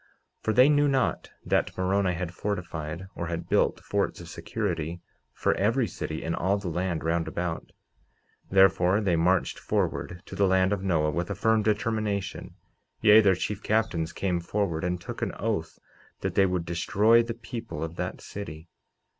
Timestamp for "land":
6.69-7.03, 10.47-10.73